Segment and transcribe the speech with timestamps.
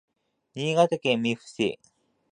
[0.55, 1.79] 新潟県見附市